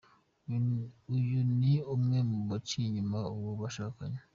[1.15, 4.19] Uyu ni umwe mu baciye inyuma uwo bashakanye.